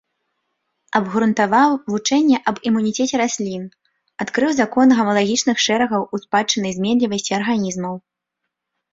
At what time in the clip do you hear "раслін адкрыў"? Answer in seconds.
3.23-4.51